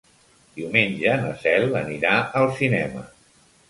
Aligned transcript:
Diumenge 0.59 1.13
na 1.25 1.35
Cel 1.45 1.79
anirà 1.85 2.19
al 2.43 2.53
cinema. 2.61 3.09